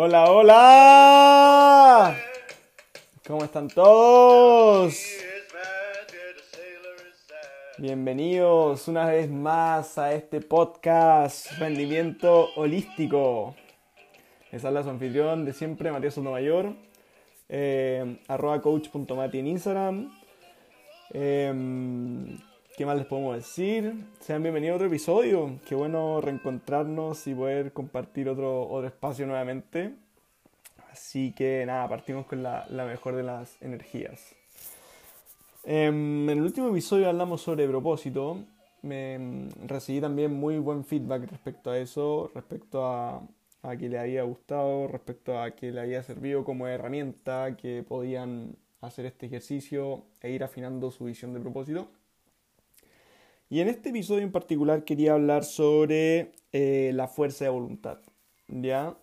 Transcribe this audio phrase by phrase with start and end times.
[0.00, 2.16] Hola, hola.
[3.26, 4.96] ¿Cómo están todos?
[7.78, 13.56] Bienvenidos una vez más a este podcast Rendimiento Holístico.
[14.52, 16.74] Les habla su anfitrión de siempre, Matías Sotomayor,
[17.48, 20.16] eh, arroba coach.mati en Instagram.
[21.12, 22.38] Eh,
[22.78, 23.92] ¿Qué más les podemos decir?
[24.20, 25.58] Sean bienvenidos a otro episodio.
[25.66, 29.96] Qué bueno reencontrarnos y poder compartir otro, otro espacio nuevamente.
[30.92, 34.32] Así que nada, partimos con la, la mejor de las energías.
[35.64, 38.44] Em, en el último episodio hablamos sobre propósito.
[38.82, 43.26] Me recibí también muy buen feedback respecto a eso, respecto a,
[43.64, 48.54] a que le había gustado, respecto a que le había servido como herramienta, que podían
[48.80, 51.88] hacer este ejercicio e ir afinando su visión de propósito.
[53.50, 57.98] Y en este episodio en particular quería hablar sobre eh, la fuerza de voluntad,
[58.48, 58.96] ¿ya?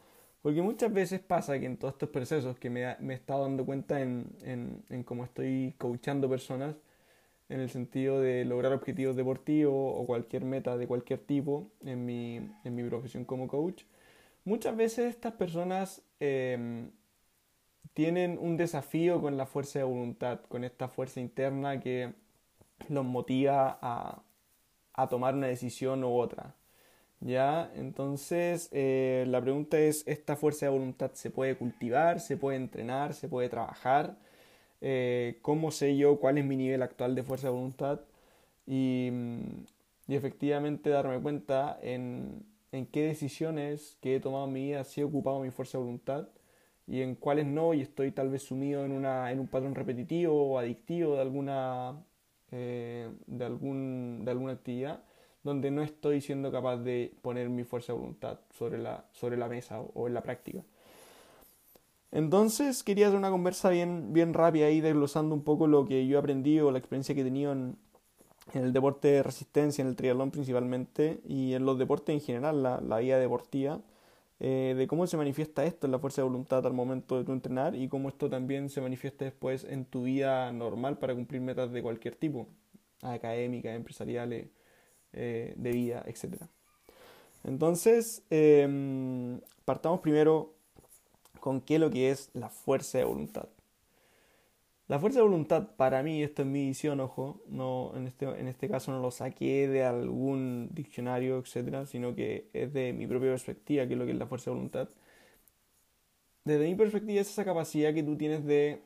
[0.43, 4.01] Porque muchas veces pasa que en todos estos procesos que me, he estado dando cuenta
[4.01, 6.75] en, en, cómo estoy coachando personas,
[7.49, 12.37] en el sentido de lograr objetivos deportivos o cualquier meta de cualquier tipo en mi,
[12.63, 13.83] en mi profesión como coach,
[14.45, 16.91] muchas veces estas personas em,
[17.93, 22.13] tienen un desafío con la fuerza de voluntad, con esta fuerza interna que
[22.89, 24.21] los motiva a,
[24.95, 26.55] a tomar una decisión u otra.
[27.21, 27.71] ¿Ya?
[27.75, 33.13] Entonces, eh, la pregunta es, ¿esta fuerza de voluntad se puede cultivar, se puede entrenar,
[33.13, 34.17] se puede trabajar?
[34.81, 38.01] Eh, ¿Cómo sé yo cuál es mi nivel actual de fuerza de voluntad?
[38.67, 39.11] Y,
[40.07, 45.01] y efectivamente darme cuenta en, en, qué decisiones que he tomado en mi vida sí
[45.01, 46.29] he ocupado mi fuerza de voluntad
[46.87, 50.51] y en cuáles no, y estoy tal vez sumido en, una, en un patrón repetitivo
[50.53, 51.95] o adictivo de alguna
[52.51, 55.03] eh, de, algún, de alguna actividad
[55.45, 59.47] donde no estoy siendo capaz de poner mi fuerza de voluntad sobre la, sobre la
[59.47, 60.63] mesa o, en la práctica.
[62.11, 66.17] Entonces quería hacer una conversa bien, bien rápida ahí, desglosando un poco lo que yo
[66.17, 67.77] he aprendido, la experiencia que he tenido en,
[68.53, 72.63] en el deporte de resistencia, en el triatlón principalmente, y en los deportes en general,
[72.63, 73.81] la, la vida deportiva.
[74.39, 77.31] Eh, de cómo se manifiesta esto en la fuerza de voluntad al momento de tu
[77.31, 81.71] entrenar y cómo esto también se manifiesta después en tu vida normal para cumplir metas
[81.71, 82.47] de cualquier tipo,
[83.01, 84.49] académicas, empresariales,
[85.13, 86.43] eh, de vida, etc.
[87.45, 90.53] Entonces, em, partamos primero
[91.39, 93.47] con qué es lo que es la fuerza de voluntad.
[94.87, 98.47] La fuerza de voluntad, para mí, esto es mi visión, ojo, no, en, este, en
[98.47, 103.31] este caso no lo saqué de algún diccionario, etcétera, sino que es de mi propia
[103.31, 104.89] perspectiva, que es lo que es la fuerza de voluntad.
[106.43, 108.83] Desde mi perspectiva es esa capacidad que tú tienes de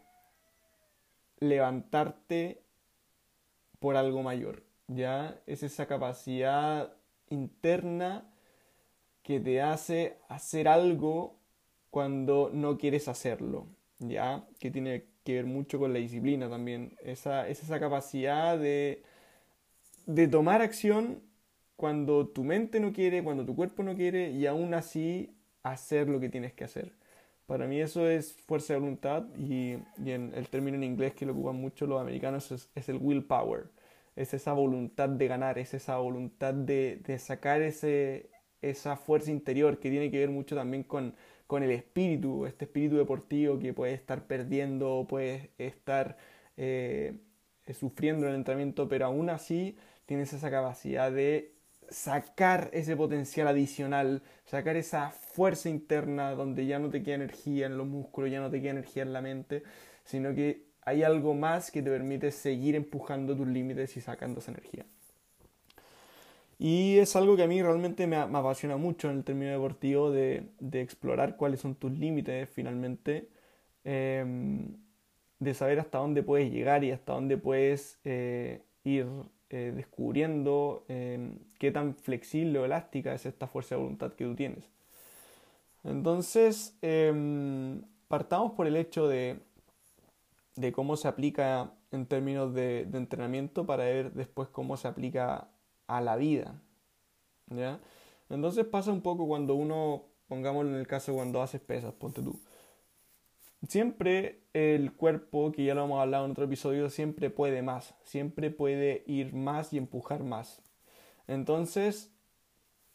[1.40, 2.62] levantarte
[3.80, 5.42] por algo mayor, ¿ya?
[5.48, 6.94] Es esa capacidad
[7.30, 8.32] interna
[9.22, 11.36] que te hace hacer algo
[11.90, 13.68] cuando no quieres hacerlo,
[14.00, 14.48] ¿ya?
[14.60, 16.98] Que tiene que ver mucho con la disciplina también.
[17.04, 19.04] Esa, es esa capacidad de,
[20.08, 21.22] de tomar acción
[21.76, 26.20] cuando tu mente no quiere, cuando tu cuerpo no quiere y aún así hacer lo
[26.20, 26.94] que tienes que hacer.
[27.46, 31.34] Para mí eso es fuerza de voluntad y, en el término en inglés que lo
[31.34, 33.66] ocupan mucho los americanos es, es, el willpower.
[34.16, 38.30] Es esa voluntad de ganar, es esa voluntad de, de sacar ese,
[38.62, 41.16] esa fuerza interior que tiene que ver mucho también con,
[41.50, 46.16] con el espíritu, este espíritu deportivo que puede estar perdiendo, puede estar
[46.58, 47.18] eh,
[47.74, 51.56] sufriendo en el entrenamiento, pero aún así tienes esa capacidad de
[51.90, 57.80] sacar ese potencial adicional, sacar esa fuerza interna donde ya no te queda energía en
[57.80, 59.64] los músculos, ya no te queda energía en la mente,
[60.04, 64.52] sino que hay algo más que te permite seguir empujando tus límites y sacando esa
[64.52, 64.86] energía.
[66.60, 70.50] Y es algo que a mí realmente me, apasiona mucho en el término deportivo de,
[70.74, 73.30] explorar cuáles son tus límites finalmente,
[73.86, 74.76] em,
[75.40, 79.08] de saber hasta dónde puedes llegar y hasta dónde puedes eh, ir
[79.50, 84.36] eh, descubriendo em, qué tan flexible o elástica es esta fuerza de voluntad que tú
[84.36, 84.70] tienes.
[85.84, 89.40] Entonces, em, partamos por el hecho de,
[90.56, 95.48] de, cómo se aplica en términos de, de entrenamiento para ver después cómo se aplica
[95.90, 96.62] a la vida.
[97.48, 97.80] ¿Ya?
[98.30, 102.40] Entonces pasa un poco cuando uno, pongámoslo en el caso cuando haces pesas, ponte tú.
[103.68, 108.52] Siempre el cuerpo, que ya lo hemos hablado en otro episodio, siempre puede más, siempre
[108.52, 110.62] puede ir más y empujar más.
[111.28, 112.14] Entonces,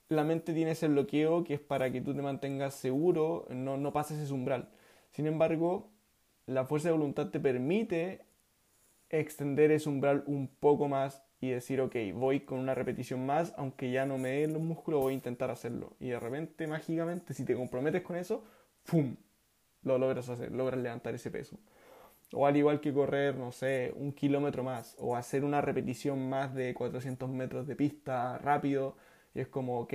[0.08, 3.92] la mente tiene ese bloqueo que es para que tú te mantengas seguro, no, no
[3.92, 4.70] pases ese umbral.
[5.10, 5.90] Sin embargo,
[6.46, 8.24] la fuerza de voluntad te permite
[9.10, 13.90] extender ese umbral un poco más y decir, ok, voy con una repetición más, aunque
[13.90, 15.92] ya no me den los músculos, voy a intentar hacerlo.
[16.00, 18.44] Y de repente, mágicamente, si te comprometes con eso,
[18.84, 19.16] ¡fum!
[19.82, 21.58] Lo logras hacer, logras levantar ese peso.
[22.32, 26.54] O al igual que correr, no sé, un kilómetro más, o hacer una repetición más
[26.54, 28.96] de 400 metros de pista rápido,
[29.34, 29.94] y es como, ok,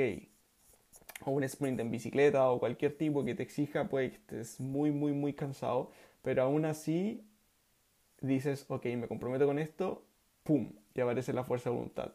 [1.25, 5.11] o un sprint en bicicleta o cualquier tipo que te exija, pues estés muy, muy,
[5.13, 5.91] muy cansado,
[6.21, 7.25] pero aún así
[8.21, 10.05] dices, ok, me comprometo con esto,
[10.43, 10.71] ¡pum!
[10.99, 12.11] Y aparece la fuerza de voluntad.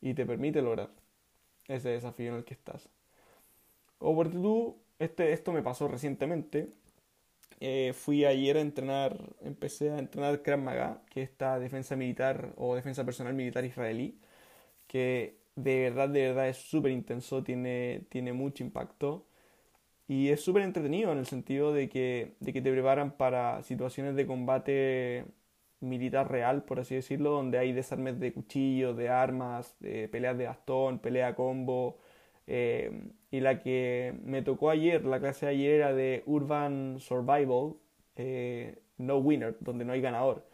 [0.00, 0.90] Y te permite lograr
[1.68, 2.88] ese desafío en el que estás.
[4.00, 6.68] O porque tú, este, esto me pasó recientemente.
[7.60, 12.52] Eh, fui ayer a entrenar, empecé a entrenar Krav Maga, que es esta defensa militar
[12.56, 14.18] o defensa personal militar israelí,
[14.88, 19.26] que de verdad, de verdad es súper intenso, tiene, tiene mucho impacto.
[20.08, 24.16] Y es súper entretenido en el sentido de que, de que te preparan para situaciones
[24.16, 25.26] de combate
[25.82, 30.46] militar real, por así decirlo, donde hay desarmes de cuchillos, de armas, de peleas de
[30.46, 31.98] bastón, pelea combo.
[32.46, 37.74] Eh, y la que me tocó ayer, la clase de ayer era de Urban Survival,
[38.16, 40.46] eh, No Winner, donde no hay ganador.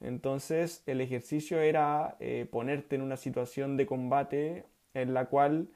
[0.00, 4.64] Entonces el ejercicio era eh, ponerte en una situación de combate
[4.94, 5.68] en la cual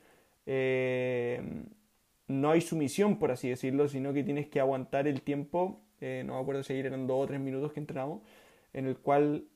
[2.29, 6.35] no hay sumisión, por así decirlo, sino que tienes que aguantar el tiempo, eh, no
[6.35, 8.21] me acuerdo si eran dos o tres minutos que entrenamos,
[8.79, 9.49] en el cual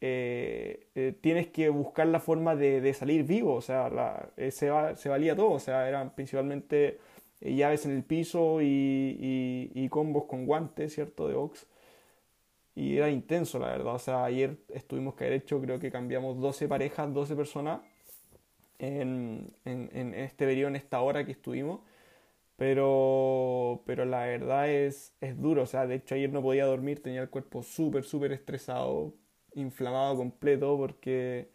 [0.00, 4.70] eh, eh, tienes que buscar la forma de, salir vivo, o sea, se,
[5.08, 6.98] valía todo, o sea, eran principalmente
[7.40, 11.28] llaves en el piso y, combos con guantes, ¿cierto?
[11.28, 11.66] De box.
[12.74, 13.94] Y era intenso, la verdad.
[13.94, 17.80] O sea, ayer estuvimos que haber hecho, creo que cambiamos 12 parejas, 12 personas
[18.78, 21.80] en, en este periodo, en esta hora que estuvimos.
[22.60, 25.62] Pero, pero la verdad es, es duro.
[25.62, 29.14] O sea, de hecho ayer no podía dormir, tenía el cuerpo súper, súper estresado,
[29.54, 31.50] inflamado completo, porque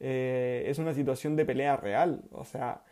[0.00, 2.24] eh, es una situación de pelea real.
[2.32, 2.84] O sea,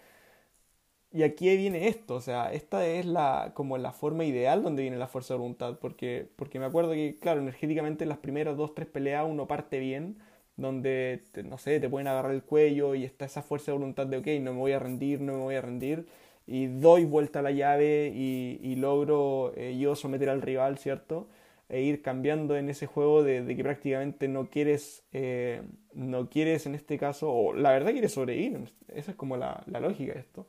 [1.13, 4.97] y aquí viene esto, o sea, esta es la, como la forma ideal donde viene
[4.97, 8.75] la fuerza de voluntad, porque, porque me acuerdo que, claro, energéticamente en las primeras dos,
[8.77, 10.19] tres peleas uno parte bien,
[10.57, 14.19] donde, no sé, te pueden agarrar el cuello y está esa fuerza de voluntad de,
[14.19, 16.07] ok, no me voy a rendir, no me voy a rendir,
[16.51, 21.29] y doy vuelta a la llave y, logro eh, yo someter al rival, ¿cierto?
[21.69, 25.63] E ir cambiando en ese juego de, que prácticamente no quieres, eh,
[25.95, 30.15] no quieres en este caso, o la verdad quieres sobrevivir, esa es como la, lógica
[30.15, 30.49] de esto.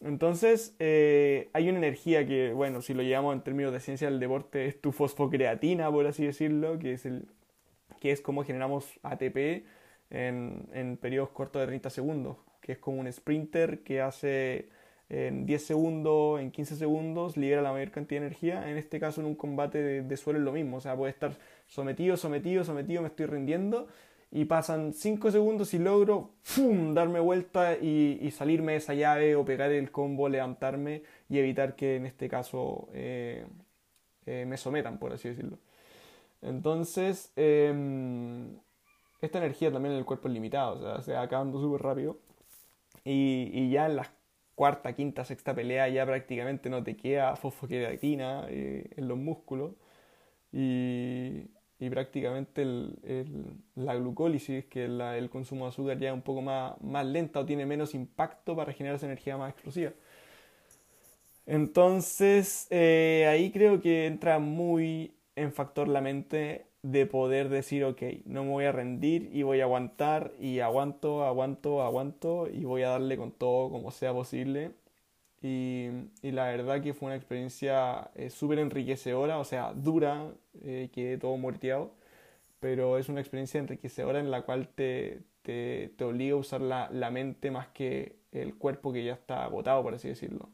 [0.00, 4.18] Entonces, eh, hay una energía que, bueno, si lo llevamos en términos de ciencia del
[4.18, 7.28] deporte, es tu fosfocreatina, por así decirlo, que es, el,
[8.00, 9.64] que es como generamos ATP
[10.10, 14.79] en, en periodos cortos de 30 segundos, que es como un sprinter que hace
[15.10, 18.70] en 10 segundos, en 15 segundos, libera la mayor cantidad de energía.
[18.70, 20.76] En este caso, en un combate de, suelo es lo mismo.
[20.76, 21.36] O sea, puede estar
[21.66, 23.88] sometido, sometido, sometido, me estoy rindiendo.
[24.30, 26.94] Y pasan 5 segundos y logro ¡fum!
[26.94, 31.96] darme vuelta y, salirme de esa llave o pegar el combo, levantarme y evitar que
[31.96, 33.44] en este caso eh,
[34.26, 35.58] eh, me sometan, por así decirlo.
[36.42, 38.56] Entonces, em,
[39.20, 42.16] esta energía también en el cuerpo es limitada, o sea, se va acabando súper rápido.
[43.04, 44.10] Y, y, ya en las
[44.54, 49.72] cuarta, quinta, sexta pelea ya prácticamente no te queda fosfoqueratina eh, en los músculos
[50.52, 51.46] y,
[51.78, 52.96] y prácticamente el,
[53.74, 57.46] la glucólisis, que el consumo de azúcar ya es un poco más, más lenta o
[57.46, 59.92] tiene menos impacto para generar esa energía más explosiva.
[61.46, 68.02] Entonces eh, ahí creo que entra muy en factor la mente de poder decir, ok,
[68.24, 72.82] no me voy a rendir y voy a aguantar y aguanto, aguanto, aguanto y voy
[72.82, 74.72] a darle con todo como sea posible.
[75.42, 75.88] Y,
[76.22, 80.32] y la verdad que fue una experiencia eh, súper enriquecedora, o sea, dura,
[80.64, 81.92] eh, quedé todo muerteado,
[82.60, 86.90] pero es una experiencia enriquecedora en la cual te, te, te obliga a usar la,
[86.92, 90.50] la mente más que el cuerpo que ya está agotado, por así decirlo.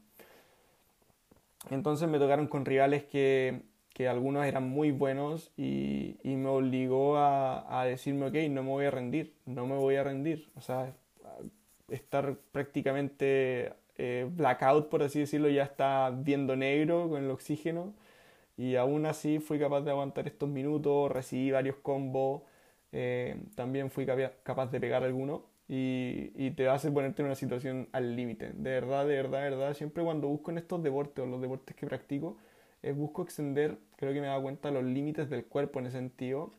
[1.69, 3.61] Entonces me tocaron con rivales que
[3.97, 8.69] que algunos eran muy buenos y, y me obligó a, a, decirme, ok, no me
[8.69, 10.51] voy a rendir, no me voy a rendir.
[10.55, 10.93] O sea,
[11.89, 17.95] estar prácticamente eh, blackout, por así decirlo, ya está viendo negro con el oxígeno
[18.57, 22.43] y aún así fui capaz de aguantar estos minutos, recibí varios combos,
[22.91, 27.89] eh, también fui capaz de pegar algunos y, y, te hace ponerte en una situación
[27.93, 28.51] al límite.
[28.53, 31.75] De verdad, de verdad, de verdad, siempre cuando busco en estos deportes o los deportes
[31.75, 32.37] que practico,
[32.83, 35.97] eh, busco extender, creo que me he dado cuenta, los límites del cuerpo en ese
[35.97, 36.53] sentido.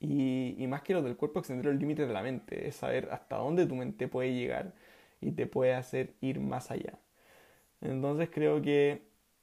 [0.00, 2.68] Y, más que los del cuerpo, extender los límites de la mente.
[2.68, 4.72] Es saber hasta dónde tu mente puede llegar
[5.20, 6.98] y te puede hacer ir más allá.
[7.80, 9.02] Entonces creo que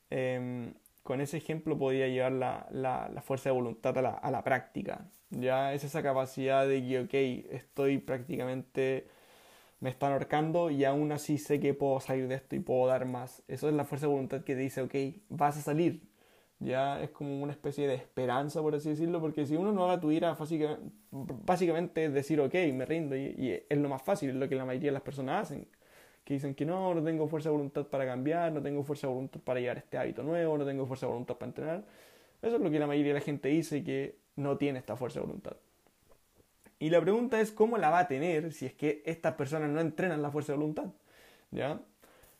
[0.09, 0.73] em,
[1.03, 4.43] con ese ejemplo podía llevar la, la, la fuerza de voluntad a la, a la,
[4.43, 5.05] práctica.
[5.31, 9.07] Ya es esa capacidad de que, ok, estoy prácticamente
[9.83, 13.05] me están ahorcando y aún así sé que puedo salir de esto y puedo dar
[13.05, 13.43] más.
[13.49, 14.95] Eso es la fuerza de voluntad que te dice, ok,
[15.27, 16.07] vas a salir.
[16.59, 19.99] Ya es como una especie de esperanza, por así decirlo, porque si uno no la
[19.99, 20.37] tuviera,
[21.11, 24.63] básicamente es decir, ok, me rindo, y, es lo más fácil, es lo que la
[24.63, 25.67] mayoría de las personas hacen,
[26.23, 29.13] que dicen que no, no tengo fuerza de voluntad para cambiar, no tengo fuerza de
[29.13, 31.85] voluntad para llevar este hábito nuevo, no tengo fuerza de voluntad para entrenar.
[32.41, 35.19] Eso es lo que la mayoría de la gente dice que no tiene esta fuerza
[35.19, 35.57] de voluntad.
[36.79, 39.79] Y la pregunta es cómo la va a tener si es que estas personas no
[39.79, 40.87] entrenan la fuerza de voluntad.
[41.51, 41.81] ¿Ya?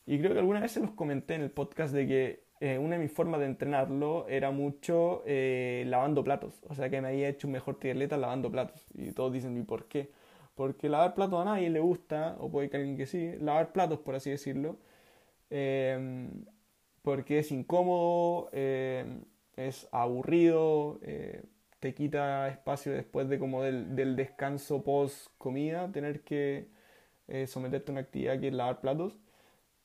[0.06, 2.96] Y creo que alguna vez se los comenté en el podcast de que eh, una
[2.96, 6.62] de mis formas de entrenarlo era mucho eh, lavando platos.
[6.68, 8.86] O sea que me había hecho un mejor triatleta lavando platos.
[8.94, 10.10] Y todos dicen, ¿y por qué?
[10.54, 13.98] Porque lavar platos a nadie le gusta, o puede que alguien que sí, lavar platos
[14.00, 14.78] por así decirlo.
[15.50, 16.28] Eh,
[17.02, 21.00] porque es incómodo, es aburrido,
[21.84, 26.70] te quita espacio después de como del, descanso post comida, tener que
[27.28, 29.18] eh, someterte a una actividad que es lavar platos.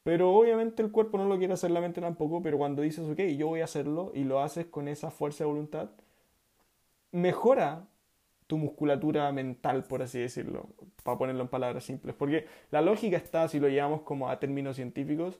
[0.03, 3.19] Pero obviamente el cuerpo no lo quiere hacer, la mente tampoco, pero cuando dices, ok,
[3.37, 5.89] yo voy a hacerlo y lo haces con esa fuerza de voluntad,
[7.11, 7.85] mejora
[8.47, 10.69] tu musculatura mental, por así decirlo,
[11.03, 12.15] para ponerlo en palabras simples.
[12.15, 15.37] Porque la lógica está, si lo llevamos como a términos científicos,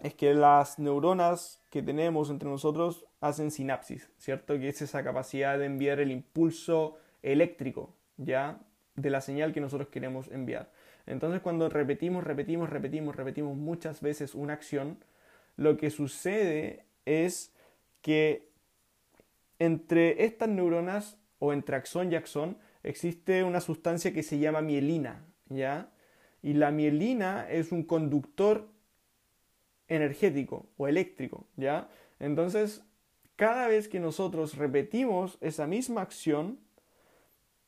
[0.00, 4.58] es que las neuronas que tenemos entre nosotros hacen sinapsis, ¿cierto?
[4.58, 8.60] Que es esa capacidad de enviar el impulso eléctrico, ¿ya?
[8.94, 10.70] De la señal que nosotros queremos enviar.
[11.06, 14.98] Entonces cuando repetimos, repetimos, repetimos, repetimos muchas veces una acción,
[15.56, 17.52] lo que sucede es
[18.02, 18.48] que
[19.58, 25.24] entre estas neuronas o entre axón y axón existe una sustancia que se llama mielina,
[25.48, 25.90] ¿ya?
[26.42, 28.68] Y la mielina es un conductor
[29.88, 31.88] energético o eléctrico, ¿ya?
[32.20, 32.82] Entonces,
[33.36, 36.58] cada vez que nosotros repetimos esa misma acción,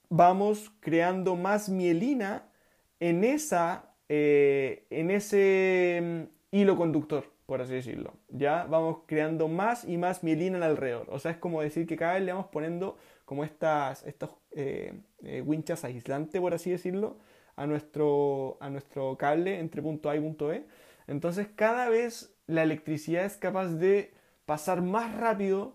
[0.09, 2.50] vamos creando más mielina
[2.99, 8.15] en, esa, eh, en ese mm, hilo conductor, por así decirlo.
[8.29, 11.07] Ya vamos creando más y más mielina alrededor.
[11.11, 14.93] O sea, es como decir que cada vez le vamos poniendo como estas, estos eh,
[15.23, 17.19] eh, winchas aislantes, por así decirlo,
[17.55, 20.65] a nuestro, a nuestro cable entre punto A y punto B
[21.11, 24.14] entonces cada vez la electricidad es capaz de
[24.47, 25.75] pasar más rápido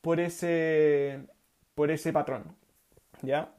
[0.00, 1.26] por ese,
[1.74, 2.44] por ese patrón.
[3.22, 3.52] ¿Ya?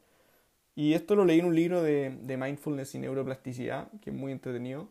[0.74, 4.90] Y esto lo leí en un libro de, mindfulness y neuroplasticidad, que es muy entretenido.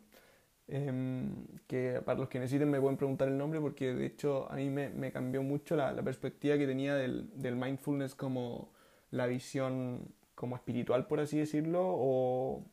[0.68, 4.56] Em, que para los que necesiten me pueden preguntar el nombre porque de hecho a
[4.56, 8.72] mí me, cambió mucho la, perspectiva que tenía del, del, mindfulness como
[9.12, 12.64] la visión como espiritual por así decirlo o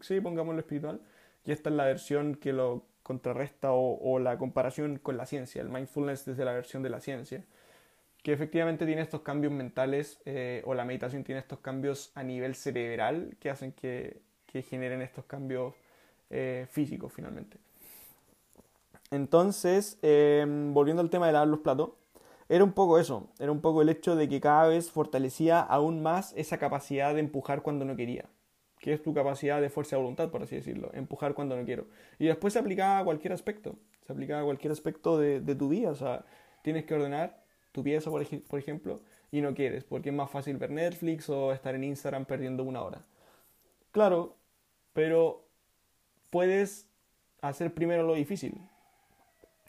[0.00, 1.00] sí pongámoslo espiritual
[1.44, 5.68] y esta es la versión que lo contrarresta o, la comparación con la ciencia, el
[5.68, 7.44] mindfulness desde la versión de la ciencia,
[8.22, 12.54] que efectivamente tiene estos cambios mentales eh, o la meditación tiene estos cambios a nivel
[12.54, 14.22] cerebral que hacen que,
[14.68, 15.74] generen estos cambios
[16.28, 17.56] eh, físicos finalmente.
[19.12, 21.90] Entonces, em, volviendo al tema de lavar los platos,
[22.48, 26.02] era un poco eso, era un poco el hecho de que cada vez fortalecía aún
[26.02, 28.28] más esa capacidad de empujar cuando no quería
[28.80, 31.86] que es tu capacidad de fuerza de voluntad, por así decirlo, empujar cuando no quiero.
[32.18, 35.90] Y después se aplica a cualquier aspecto, se aplica a cualquier aspecto de, tu vida,
[35.90, 36.24] o sea,
[36.62, 40.56] tienes que ordenar tu pieza, por, por, ejemplo, y no quieres, porque es más fácil
[40.56, 43.04] ver Netflix o estar en Instagram perdiendo una hora.
[43.92, 44.36] Claro,
[44.94, 45.46] pero
[46.30, 46.88] puedes
[47.42, 48.58] hacer primero lo difícil,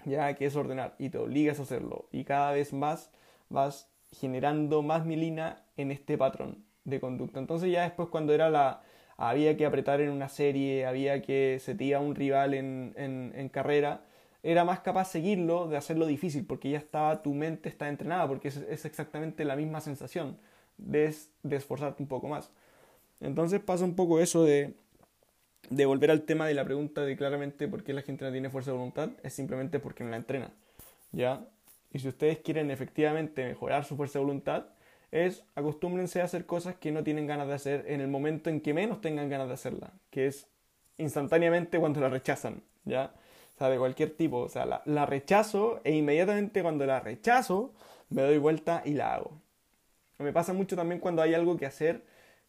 [0.06, 3.12] ya que es ordenar, y te obligas a hacerlo, y cada vez más
[3.50, 7.40] vas generando más milina en este patrón de conducta.
[7.40, 8.82] Entonces ya después cuando era la,
[9.30, 14.02] había que apretar en una serie, había que se un rival en, en, carrera,
[14.42, 18.48] era más capaz seguirlo de hacerlo difícil, porque ya estaba, tu mente está entrenada, porque
[18.48, 20.38] es, es exactamente la misma sensación
[20.78, 21.14] de,
[21.44, 22.52] de, esforzarte un poco más.
[23.20, 24.74] Entonces pasa un poco eso de,
[25.70, 28.50] de volver al tema de la pregunta de claramente por qué la gente no tiene
[28.50, 30.52] fuerza de voluntad, es simplemente porque no la entrena.
[31.12, 31.46] ¿Ya?
[31.94, 34.66] Y si ustedes quieren efectivamente mejorar su fuerza de voluntad,
[35.12, 38.62] es acostúmbrense a hacer cosas que no tienen ganas de hacer en el momento en
[38.62, 40.48] que menos tengan ganas de hacerla, que es
[40.98, 43.14] instantáneamente cuando la rechazan, ¿ya?
[43.56, 47.74] O sea, de cualquier tipo, o sea, la, la rechazo e inmediatamente cuando la rechazo
[48.10, 49.32] me doy vuelta y la hago.
[50.18, 52.04] Me pasa mucho también cuando hay algo que hacer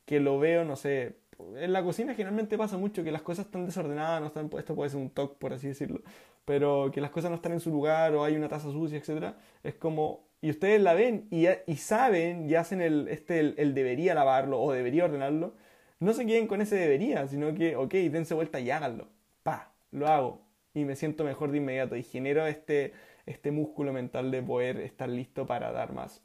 [0.04, 1.16] que lo veo, no sé,
[1.56, 4.90] en la cocina generalmente pasa mucho que las cosas están desordenadas, no están, esto puede
[4.90, 6.00] ser un toque por así decirlo,
[6.44, 9.34] pero que las cosas no están en su lugar o hay una taza sucia, etc.
[9.62, 14.12] Es como y ustedes la ven y, y saben y hacen el, este, el, debería
[14.12, 15.54] lavarlo o debería ordenarlo,
[16.00, 19.06] no se queden con ese debería, sino que, ok, dense vuelta y háganlo.
[19.44, 20.42] Pa, lo hago.
[20.74, 22.92] Y me siento mejor de inmediato y genero este,
[23.24, 26.20] este músculo mental de poder estar listo para dar más.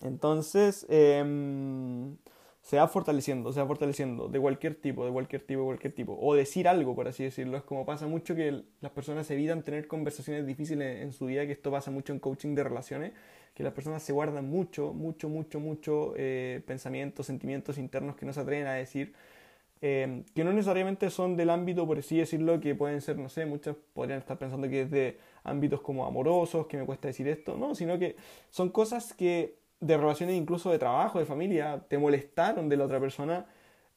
[0.00, 2.16] Entonces, em,
[2.64, 6.16] se va fortaleciendo, se va fortaleciendo, de cualquier tipo, de cualquier tipo, de cualquier tipo.
[6.18, 7.58] O decir algo, por así decirlo.
[7.58, 11.52] Es como pasa mucho que las personas evitan tener conversaciones difíciles en su vida, que
[11.52, 13.12] esto pasa mucho en coaching de relaciones,
[13.52, 18.32] que las personas se guardan mucho, mucho, mucho, mucho eh, pensamientos, sentimientos internos que no
[18.32, 19.12] se atreven a decir,
[19.82, 23.44] eh, que no necesariamente son del ámbito, por así decirlo, que pueden ser, no sé,
[23.44, 27.58] muchos podrían estar pensando que es de ámbitos como amorosos, que me cuesta decir esto,
[27.58, 28.16] no, sino que
[28.48, 33.00] son cosas que de relaciones incluso de trabajo, de familia, te molestaron de la otra
[33.00, 33.46] persona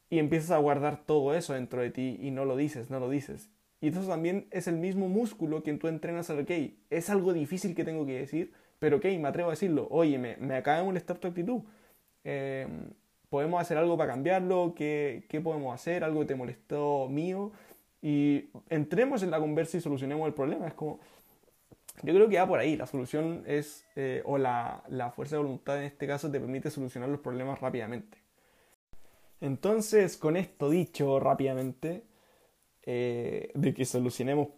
[0.10, 3.10] y empiezas a guardar todo eso dentro de ti y no lo dices, no lo
[3.10, 3.50] dices.
[3.80, 6.52] Y eso también es el mismo músculo que tú entrenas al ok,
[6.90, 10.38] es algo difícil que tengo que decir, pero ok, me atrevo a decirlo, oye, me,
[10.38, 11.62] me acaba de molestar tu actitud.
[12.24, 12.92] Em,
[13.30, 14.74] ¿Podemos hacer algo para cambiarlo?
[14.76, 16.04] ¿Qué, ¿Qué podemos hacer?
[16.04, 17.52] ¿Algo te molestó mío?
[18.02, 20.68] Y entremos en la conversa y solucionemos el problema.
[20.68, 21.00] Es como,
[22.04, 22.76] yo creo que va por ahí.
[22.76, 24.84] La solución es, eh, o la,
[25.16, 28.18] fuerza de voluntad en este caso te permite solucionar los problemas rápidamente.
[29.42, 32.04] Entonces, con esto dicho rápidamente,
[32.84, 34.50] eh, de que solucionemos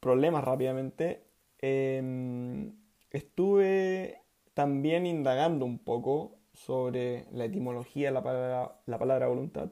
[0.00, 1.24] problemas rápidamente,
[1.58, 2.72] em,
[3.10, 4.20] estuve
[4.54, 9.70] también indagando un poco sobre la etimología de la palabra, la palabra voluntad.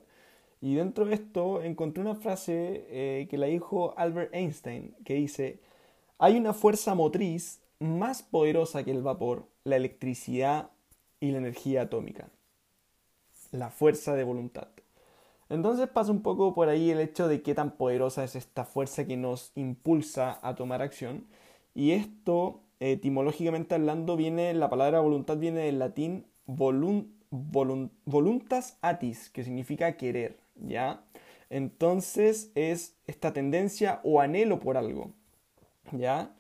[0.61, 5.61] Y dentro de esto encontré una frase eh, que la dijo Albert Einstein, que dice,
[6.21, 10.69] hay una fuerza motriz más poderosa que el vapor, la electricidad
[11.19, 12.29] y la energía atómica.
[13.53, 14.69] La fuerza de voluntad.
[15.49, 19.07] Entonces pasa un poco por ahí el hecho de qué tan poderosa es esta fuerza
[19.07, 21.25] que nos impulsa a tomar acción.
[21.75, 27.07] Y esto, etimológicamente hablando, viene, la palabra voluntad viene del latín voluntas
[28.83, 31.03] atis, que significa querer, ¿ya?
[31.49, 35.15] Entonces es esta tendencia o anhelo por algo.
[35.93, 36.35] ¿Ya?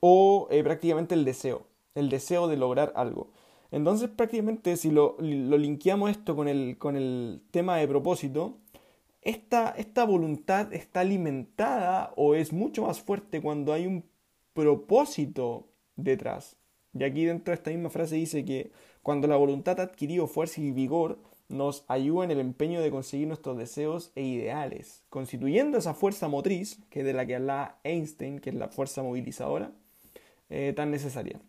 [0.00, 3.30] O eh, prácticamente el deseo, el deseo de lograr algo.
[3.70, 8.58] Entonces prácticamente si lo, lo linkeamos esto con el, con el tema de propósito,
[9.22, 14.04] esta, esta voluntad está alimentada o es mucho más fuerte cuando hay un
[14.52, 15.66] propósito
[15.96, 16.56] detrás.
[16.92, 18.70] Y aquí dentro de esta misma frase dice que
[19.02, 21.18] cuando la voluntad ha adquirido fuerza y vigor,
[21.48, 26.78] nos ayuda en el empeño de conseguir nuestros deseos e ideales, constituyendo esa fuerza motriz,
[26.90, 29.72] que es de la que habla Einstein, que es la fuerza movilizadora,
[30.50, 31.40] eh, tan necesaria,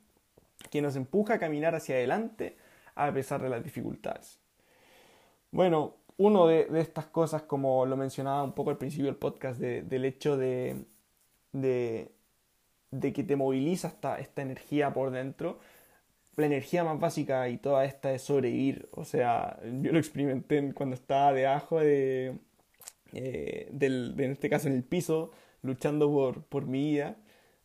[0.70, 2.58] que nos empuja a caminar hacia adelante
[2.96, 4.40] a pesar de las dificultades.
[5.52, 10.06] Bueno, uno de, estas cosas, como lo mencionaba un poco al principio del podcast, del
[10.06, 10.86] hecho de,
[11.52, 12.12] de,
[13.14, 15.60] que te moviliza esta, esta energía por dentro,
[16.38, 18.90] la energía más básica y toda esta es sobrevivir.
[18.92, 22.38] O sea, yo lo experimenté cuando estaba debajo de,
[23.14, 27.18] eh, del, en este caso en el piso, luchando por, por mi vida.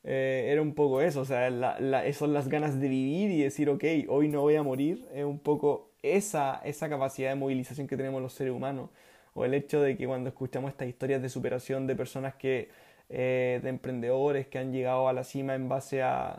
[0.04, 3.68] Eh, era un poco eso, o sea, la, son las ganas de vivir y decir,
[3.68, 5.06] ok, hoy no voy a morir.
[5.12, 8.90] Es un poco esa, esa capacidad de movilización que tenemos los seres humanos.
[9.34, 12.68] O el hecho de que cuando escuchamos estas historias de superación de personas que
[13.12, 16.30] eh, de emprendedores que han llegado a la cima en base a,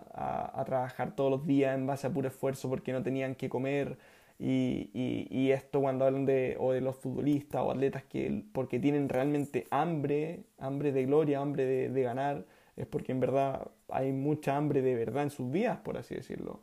[0.55, 3.97] a, trabajar todos los días, en base a puro esfuerzo porque no tenían que comer.
[4.39, 9.09] Y, y, esto cuando hablan de, o de los futbolistas o atletas que porque tienen
[9.09, 14.57] realmente hambre, hambre de gloria, hambre de, de ganar, es porque en verdad hay mucha
[14.57, 16.61] hambre de verdad en sus vidas, por así decirlo.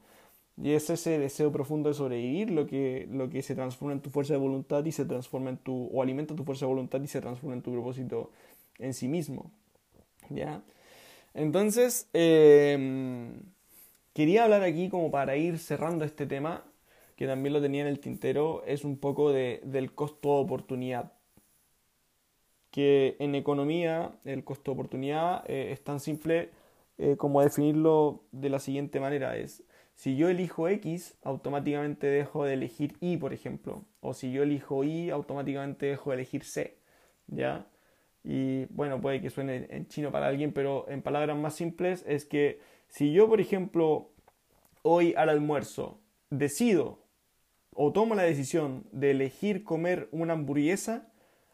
[0.57, 4.11] Y es ese deseo profundo de sobrevivir lo que, lo que se transforma en tu
[4.11, 7.07] fuerza de voluntad y se transforma en tu, o alimenta tu fuerza de voluntad y
[7.07, 8.33] se transforma en tu propósito
[8.79, 9.53] en sí mismo.
[10.31, 10.63] ¿Ya?
[11.35, 13.43] Entonces, em,
[14.15, 16.65] quería hablar aquí como para ir cerrando este tema,
[17.17, 21.13] que también lo tenía en el tintero, es un poco de, del costo de oportunidad.
[22.71, 26.51] Que en economía el costo de oportunidad eh, es tan simple
[26.99, 29.37] eh, como definirlo de la siguiente manera.
[29.37, 29.65] Es,
[29.95, 33.85] si yo elijo X, automáticamente dejo de elegir Y, por ejemplo.
[34.01, 36.79] O si yo elijo Y, automáticamente dejo de elegir C.
[37.29, 37.67] ¿Ya?
[38.31, 42.27] Y bueno, puede que suene en chino para alguien, pero en palabras más simples es
[42.27, 44.11] que si yo, por ejemplo,
[44.83, 47.07] hoy al almuerzo decido
[47.73, 51.11] o tomo la decisión de elegir comer una hamburguesa,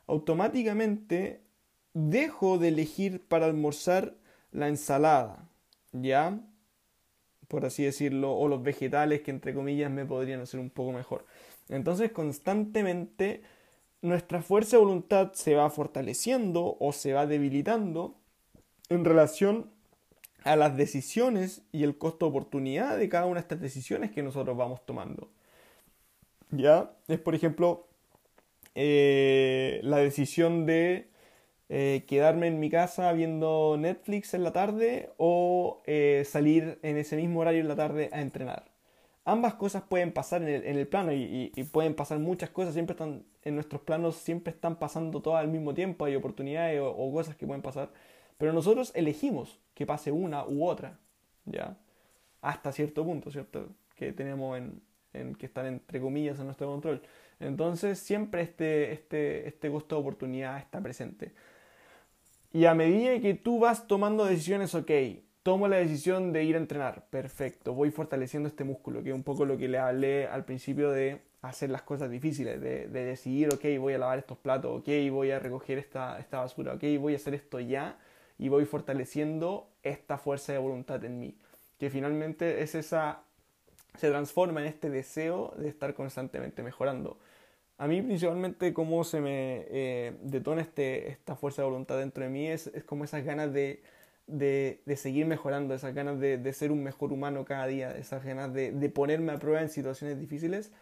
[0.09, 1.43] automáticamente
[1.93, 4.17] dejo de elegir para almorzar
[4.51, 5.49] la ensalada,
[5.93, 6.41] ¿ya?
[7.47, 11.25] Por así decirlo, o los vegetales que entre comillas me podrían hacer un poco mejor.
[11.69, 13.43] Entonces constantemente
[14.05, 18.14] nuestra fuerza de voluntad se va fortaleciendo o se va debilitando
[18.90, 19.71] en relación
[20.45, 24.23] a las decisiones y el costo de oportunidad de cada una de estas decisiones que
[24.23, 25.31] nosotros vamos tomando.
[26.51, 26.93] ¿Ya?
[27.09, 27.88] Es por ejemplo
[28.75, 31.09] eh, la decisión de
[31.71, 37.17] eh, quedarme en mi casa viendo Netflix en la tarde o eh, salir en ese
[37.17, 38.74] mismo horario en la tarde a entrenar.
[39.25, 42.93] Ambas cosas pueden pasar en el, en el plano y, pueden pasar muchas cosas, siempre
[42.93, 47.37] están en nuestros planos, siempre están pasando todas al mismo tiempo, hay oportunidades o, cosas
[47.37, 47.91] que pueden pasar,
[48.39, 50.99] pero nosotros elegimos que pase una u otra,
[51.45, 51.77] ¿ya?
[52.43, 53.69] Hasta cierto punto, ¿cierto?
[53.97, 54.83] Que tenemos en,
[55.15, 57.03] en que están entre comillas en nuestro control.
[57.41, 61.33] Entonces siempre este, este, este costo de oportunidad está presente.
[62.53, 64.91] Y a medida que tú vas tomando decisiones, ok,
[65.45, 69.23] tomo la decisión de ir a entrenar, perfecto, voy fortaleciendo este músculo, que es un
[69.23, 73.63] poco lo que le hablé al principio de hacer las cosas difíciles, de, decidir, ok,
[73.79, 77.17] voy a lavar estos platos, ok, voy a recoger esta, esta basura, ok, voy a
[77.17, 77.99] hacer esto ya
[78.39, 81.37] y voy fortaleciendo esta fuerza de voluntad en mí,
[81.79, 83.21] que finalmente es esa,
[83.99, 87.19] se transforma en este deseo de estar constantemente mejorando.
[87.77, 92.31] A mí principalmente cómo se me eh, detona este, esta fuerza de voluntad dentro de
[92.31, 93.83] mí es, es como esas ganas de,
[94.27, 98.25] de, de, seguir mejorando, esas ganas de, de, ser un mejor humano cada día, esas
[98.25, 100.73] ganas de, de, ponerme a prueba en situaciones difíciles,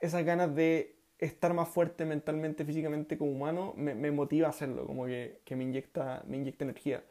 [0.00, 4.86] esas ganas de estar más fuerte mentalmente, físicamente como humano, me, me motiva a hacerlo,
[4.86, 7.04] como que, que, me, inyecta, me inyecta energía.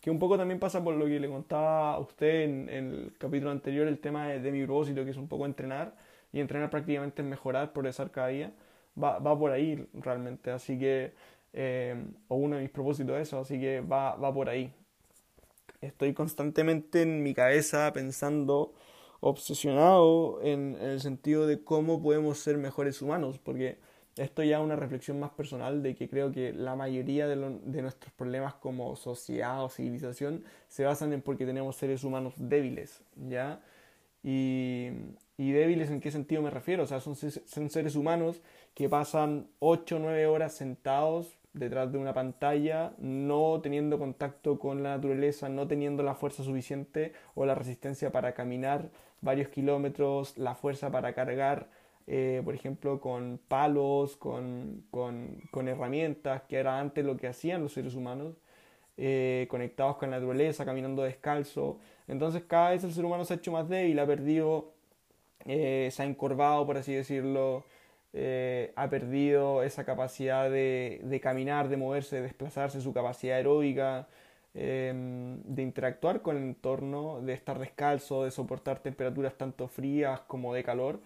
[0.00, 3.50] Que un poco también pasa por lo que le contaba a usted en, el capítulo
[3.50, 5.94] anterior, el tema de, de mi propósito, que es un poco entrenar
[6.32, 8.52] y entrenar prácticamente es mejorar, progresar cada día,
[9.02, 10.50] va, va por ahí realmente.
[10.50, 11.12] Así que,
[11.58, 11.96] eh,
[12.28, 14.70] o uno de mis propósitos es eso, así que va, va por ahí.
[15.80, 18.74] Estoy constantemente en mi cabeza pensando,
[19.20, 23.78] obsesionado en, en el sentido de cómo podemos ser mejores humanos, porque
[24.16, 27.50] esto ya es una reflexión más personal de que creo que la mayoría de, lo,
[27.50, 33.02] de, nuestros problemas como sociedad o civilización se basan en porque tenemos seres humanos débiles,
[33.16, 33.62] ¿ya?
[34.22, 34.88] Y,
[35.38, 38.42] y débiles en qué sentido me refiero, o sea, son, son seres humanos
[38.74, 44.82] que pasan 8 o 9 horas sentados detrás de una pantalla, no teniendo contacto con
[44.82, 48.90] la naturaleza, no teniendo la fuerza suficiente o la resistencia para caminar
[49.20, 51.68] varios kilómetros, la fuerza para cargar,
[52.06, 57.62] eh, por ejemplo, con palos, con, con, con, herramientas, que era antes lo que hacían
[57.62, 58.36] los seres humanos,
[58.98, 61.78] eh, conectados con la naturaleza, caminando descalzo.
[62.06, 64.76] Entonces cada vez el ser humano se ha hecho más débil, ha perdido
[65.46, 67.64] eh, se ha encorvado, por así decirlo,
[68.18, 74.08] eh, ha perdido esa capacidad de, caminar, de moverse, de desplazarse, su capacidad aeróbica,
[74.54, 80.54] em, de interactuar con el entorno, de estar descalzo, de soportar temperaturas tanto frías como
[80.54, 81.00] de calor.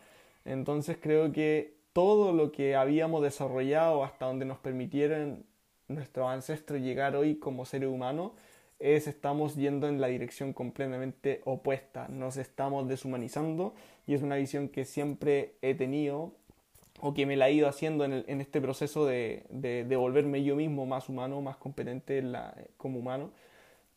[0.44, 5.44] Entonces creo que todo lo que habíamos desarrollado hasta donde nos permitieron
[5.88, 8.32] nuestros ancestros llegar hoy como seres humanos,
[8.78, 13.74] es estamos yendo en la dirección completamente opuesta, nos estamos deshumanizando
[14.06, 16.34] y es una visión que siempre he tenido
[17.00, 20.56] o que me la he ido haciendo en, en este proceso de, de, volverme yo
[20.56, 22.22] mismo más humano, más competente
[22.76, 23.30] como humano.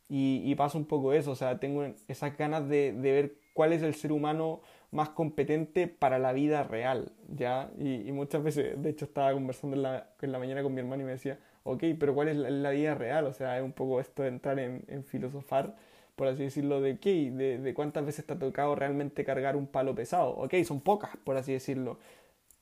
[0.10, 3.82] Y, pasa un poco eso, o sea, tengo esas ganas de, de, ver cuál es
[3.82, 4.62] el ser humano
[4.92, 7.72] más competente para la vida real, ¿ya?
[7.80, 11.02] Y, muchas veces, de hecho, estaba conversando en la, en la mañana con mi hermano
[11.04, 13.26] y me decía, ok, pero ¿cuál es la, vida real?
[13.26, 15.76] O sea, es un poco esto de entrar en, en filosofar,
[16.16, 19.66] por así decirlo, de qué, de, de, cuántas veces te ha tocado realmente cargar un
[19.68, 20.32] palo pesado.
[20.36, 21.98] Ok, son pocas, por así decirlo.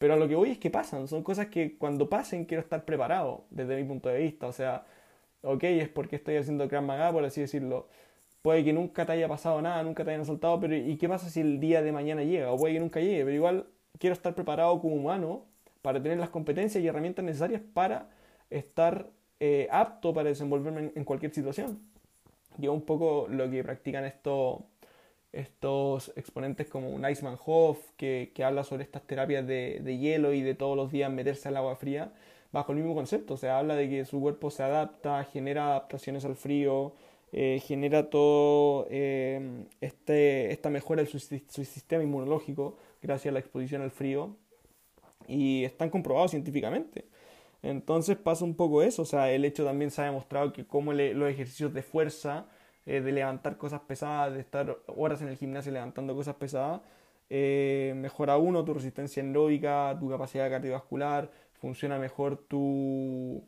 [0.02, 2.86] Pero a lo que voy es que pasan, son cosas que cuando pasen quiero estar
[2.86, 4.48] preparado, desde mi punto de vista.
[4.48, 4.84] O sea,
[5.44, 7.88] ok, es porque estoy haciendo Krav Maga, por así decirlo.
[8.42, 11.30] Puede que nunca te haya pasado nada, nunca te hayan saltado, pero ¿y qué pasa
[11.30, 12.52] si el día de mañana llega?
[12.52, 13.68] O puede que nunca llegue, pero igual
[14.00, 15.46] quiero estar preparado como humano
[15.84, 18.10] para tener las competencias y herramientas necesarias para
[18.50, 19.08] estar
[19.40, 21.80] eh, apto para desenvolverme en, en, cualquier situación.
[22.58, 24.62] Yo un poco lo que practican estos,
[25.34, 30.34] estos exponentes como un Iceman Hoff, que, que habla sobre estas terapias de, de, hielo
[30.34, 32.14] y de todos los días meterse al agua fría,
[32.52, 33.36] bajo el mismo concepto.
[33.36, 36.94] O sea, habla de que su cuerpo se adapta, genera adaptaciones al frío,
[37.32, 43.40] eh, genera todo eh, este, esta mejora de su, su sistema inmunológico gracias a la
[43.40, 44.36] exposición al frío.
[45.28, 47.06] Y están comprobados científicamente.
[47.64, 50.94] Entonces pasa un poco eso, o sea, el hecho también se ha demostrado que como
[50.94, 52.48] le, los ejercicios de fuerza,
[52.86, 56.82] eh, de levantar cosas pesadas, de estar horas en el gimnasio levantando cosas pesadas,
[57.30, 63.44] eh, mejora uno tu resistencia aeróbica, tu capacidad cardiovascular, funciona mejor tu,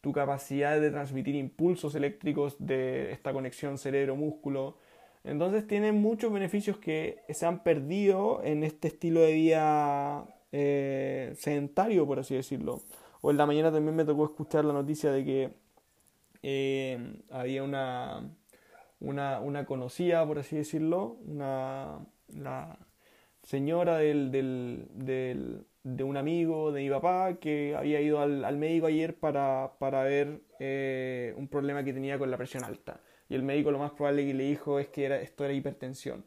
[0.00, 4.76] tu capacidad de transmitir impulsos eléctricos de esta conexión cerebro-músculo.
[5.24, 12.06] Entonces tiene muchos beneficios que se han perdido en este estilo de vida eh, sedentario,
[12.06, 12.82] por así decirlo.
[13.20, 15.54] O en la mañana también me tocó escuchar la noticia de que
[16.42, 18.28] eh, había una,
[19.02, 21.98] una, una, conocida, por así decirlo, una,
[22.34, 22.78] la
[23.42, 28.56] señora del, del, del, de un amigo de mi papá que había ido al, al
[28.56, 33.00] médico ayer para, para ver eh, un problema que tenía con la presión alta.
[33.28, 36.24] Y el médico lo más probable que le dijo es que era, esto era hipertensión.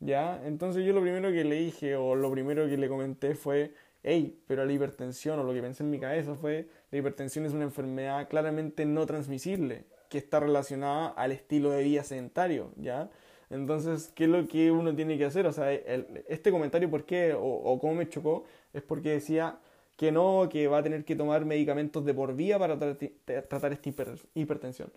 [0.00, 0.40] ¿ya?
[0.44, 4.38] Entonces yo lo primero que le dije o lo primero que le comenté fue, hey,
[4.46, 7.64] pero la hipertensión o lo que pensé en mi cabeza fue, la hipertensión es una
[7.64, 13.10] enfermedad claramente no transmisible que está relacionada al estilo de vida sedentario, ¿ya?
[13.50, 15.46] Entonces, ¿qué es lo que uno tiene que hacer?
[15.46, 17.32] O sea, este comentario, ¿por qué?
[17.34, 19.58] O, o, cómo me chocó, es porque decía
[19.96, 23.90] que no, que va a tener que tomar medicamentos de por vía para tratar esta
[24.34, 24.92] hipertensión.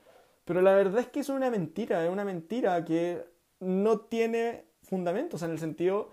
[0.46, 3.24] Pero la verdad es que es una mentira, es una mentira que
[3.60, 6.10] no tiene fundamentos, en el sentido,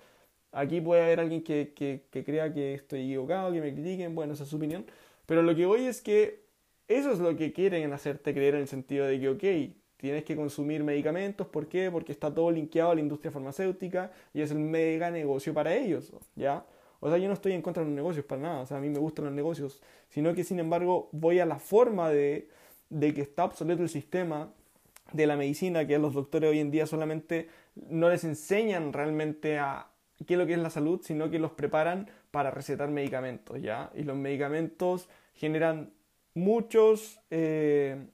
[0.53, 4.45] aquí puede haber alguien que, que, crea que estoy equivocado, que me critiquen, bueno, esa
[4.45, 4.87] es su opinión,
[5.27, 6.45] pero lo que voy es que
[6.89, 10.37] eso es lo que quieren hacerte creer en el sentido de que, ok, tienes que
[10.37, 11.91] consumir medicamentos, ¿por qué?
[11.91, 16.13] Porque está todo linkeado a la industria farmacéutica y es el mega negocio para ellos,
[16.35, 16.65] ¿ya?
[17.01, 18.81] O sea, yo no estoy en contra de los negocios para nada, o sea, a
[18.81, 22.49] mí me gustan los negocios, sino que sin embargo voy a la forma de,
[22.91, 24.51] de que está obsoleto el sistema
[25.13, 29.89] de la medicina, que los doctores hoy en día solamente no les enseñan realmente a
[30.27, 33.91] qué es lo que es la salud, sino que los preparan para recetar medicamentos, ¿ya?
[33.95, 35.93] Y los medicamentos generan
[36.39, 38.07] muchos, eh,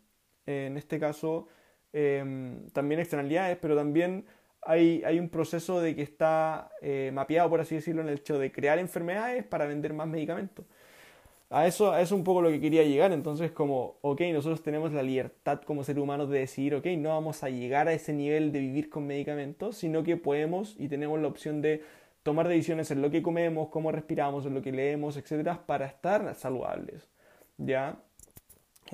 [0.46, 1.48] en este caso,
[1.92, 4.26] em, también externalidades, pero también
[4.62, 8.38] hay, hay, un proceso de que está eh, mapeado, por así decirlo, en el hecho
[8.38, 10.64] de crear enfermedades para vender más medicamentos.
[11.50, 13.12] A eso, a un poco lo que quería llegar.
[13.12, 17.44] Entonces, como, ok, nosotros tenemos la libertad como seres humanos de decidir, ok, no vamos
[17.44, 21.28] a llegar a ese nivel de vivir con medicamentos, sino que podemos y tenemos la
[21.28, 21.82] opción de
[22.24, 26.34] tomar decisiones en lo que comemos, cómo respiramos, en lo que leemos, etcétera, para estar
[26.34, 27.08] saludables.
[27.58, 27.98] ¿Ya?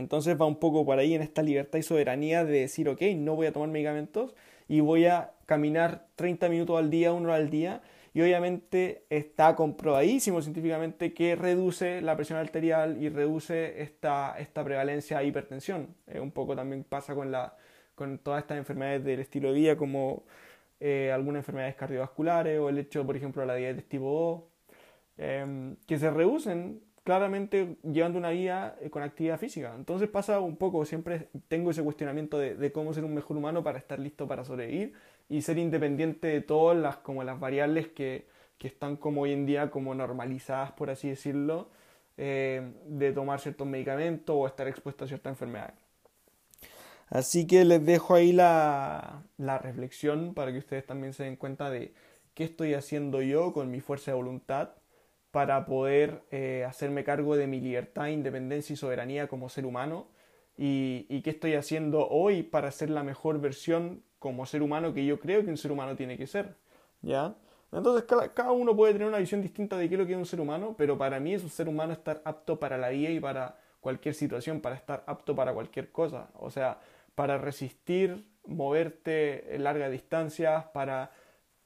[0.00, 3.36] Entonces va un poco por ahí en esta libertad y soberanía de decir, ok, no
[3.36, 4.34] voy a tomar medicamentos
[4.68, 7.82] y voy a caminar 30 minutos al día, hora al día
[8.12, 15.18] y obviamente está comprobadísimo científicamente que reduce la presión arterial y reduce esta, esta prevalencia
[15.18, 15.94] de hipertensión.
[16.08, 17.32] Eh, un poco también pasa con,
[17.94, 20.24] con todas estas enfermedades del estilo de vida como
[20.80, 24.50] eh, algunas enfermedades cardiovasculares o el hecho, por ejemplo, de la diabetes tipo
[25.18, 29.74] 2, em, que se reducen claramente llevando una vida eh, con actividad física.
[29.74, 33.78] Entonces pasa un poco, siempre tengo ese cuestionamiento de, cómo ser un mejor humano para
[33.78, 34.92] estar listo para sobrevivir
[35.28, 39.44] y ser independiente de todas las, como las variables que, que están como hoy en
[39.44, 41.68] día como normalizadas, por así decirlo,
[42.16, 45.74] eh, de tomar ciertos medicamentos o estar expuesto a ciertas enfermedades.
[47.08, 51.70] Así que les dejo ahí la, la reflexión para que ustedes también se den cuenta
[51.70, 51.92] de
[52.34, 54.74] qué estoy haciendo yo con mi fuerza de voluntad
[55.30, 60.08] para poder eh, hacerme cargo de mi libertad, independencia y soberanía como ser humano
[60.56, 65.18] y, qué estoy haciendo hoy para ser la mejor versión como ser humano que yo
[65.18, 66.56] creo que un ser humano tiene que ser,
[67.00, 67.34] ¿ya?
[67.72, 70.26] Entonces cada, uno puede tener una visión distinta de qué es lo que es un
[70.26, 73.20] ser humano, pero para mí es un ser humano estar apto para la vida y
[73.20, 76.80] para cualquier situación, para estar apto para cualquier cosa, o sea,
[77.14, 81.12] para resistir, moverte largas distancias, para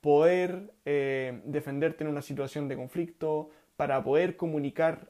[0.04, 5.08] poder eh, defenderte en una situación de conflicto, para poder comunicar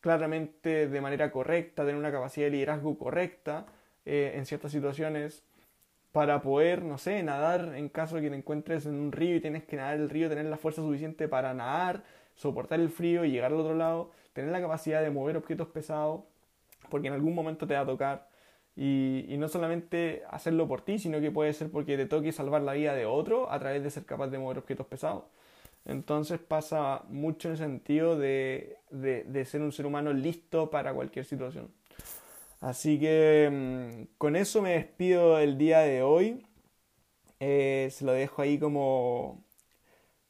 [0.00, 3.66] claramente de manera correcta, tener una capacidad de liderazgo correcta
[4.06, 5.44] eh, en ciertas situaciones,
[6.12, 9.40] para poder, no sé, nadar en caso de que te encuentres en un río y
[9.42, 12.02] tienes que nadar el río, tener la fuerza suficiente para nadar,
[12.34, 16.22] soportar el frío y llegar al otro lado, tener la capacidad de mover objetos pesados,
[16.88, 18.28] porque en algún momento te va a tocar,
[18.76, 22.72] y, no solamente hacerlo por ti, sino que puede ser porque te toque salvar la
[22.74, 25.24] vida de otro a través de ser capaz de mover objetos pesados.
[25.84, 30.94] Entonces pasa mucho en el sentido de, de, de ser un ser humano listo para
[30.94, 31.70] cualquier situación.
[32.62, 36.46] Así que mm, con eso me despido el día de hoy.
[37.40, 39.44] Eh, se lo dejo ahí como,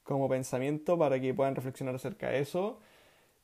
[0.02, 2.80] como pensamiento para que puedan reflexionar acerca de eso.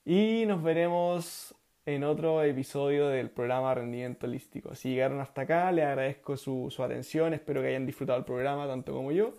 [0.05, 1.55] Y nos veremos
[1.95, 4.75] en otro episodio del programa Rendimiento Holístico.
[4.75, 8.67] Si llegaron hasta acá, les agradezco su, su atención, espero que hayan disfrutado el programa
[8.67, 9.35] tanto como yo.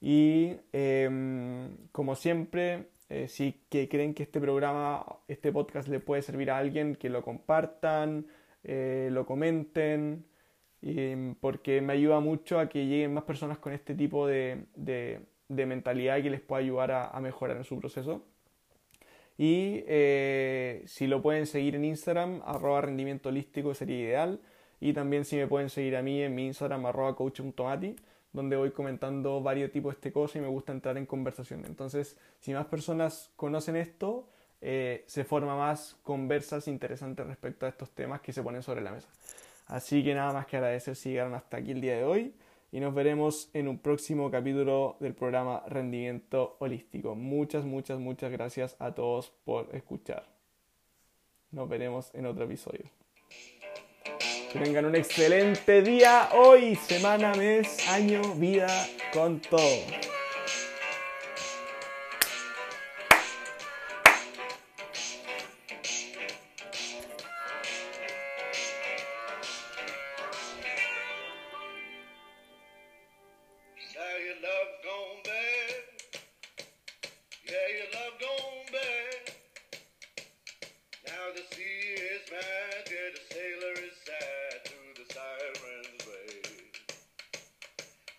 [0.00, 6.22] Y em, como siempre, eh, si que creen que este programa, este podcast le puede
[6.22, 8.26] servir a alguien, que lo compartan,
[8.64, 10.26] eh, lo comenten,
[11.40, 16.20] porque me ayuda mucho a que lleguen más personas con este tipo de, de, mentalidad
[16.22, 18.26] que les pueda ayudar a, mejorar en su proceso.
[19.36, 24.40] Y eh, si lo pueden seguir en Instagram, arroba rendimiento holístico sería ideal.
[24.80, 27.96] Y también si me pueden seguir a mí en mi Instagram, arroba coach.mati,
[28.32, 31.64] donde voy comentando varios tipos de este cosas y me gusta entrar en conversación.
[31.66, 34.28] Entonces, si más personas conocen esto,
[34.60, 38.92] eh, se forma más conversas interesantes respecto a estos temas que se ponen sobre la
[38.92, 39.08] mesa.
[39.66, 42.34] Así que nada más que agradecer si llegaron hasta aquí el día de hoy
[42.74, 47.14] y nos veremos en un próximo capítulo del programa Rendimiento Holístico.
[47.14, 50.26] Muchas, muchas, muchas gracias a todos por escuchar.
[51.52, 52.90] Nos veremos en otro episodio.
[54.52, 58.66] Que tengan un excelente día hoy, semana, mes, año, vida,
[59.12, 59.60] con todo.